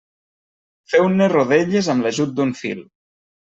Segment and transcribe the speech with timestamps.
[0.93, 2.87] Feu-ne rodelles amb l'ajut d'un fil.